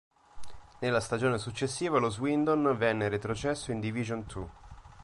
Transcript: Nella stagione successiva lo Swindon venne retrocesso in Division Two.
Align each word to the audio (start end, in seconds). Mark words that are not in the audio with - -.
Nella 0.79 0.99
stagione 0.99 1.37
successiva 1.37 1.99
lo 1.99 2.09
Swindon 2.09 2.75
venne 2.75 3.07
retrocesso 3.07 3.71
in 3.71 3.79
Division 3.79 4.25
Two. 4.25 4.49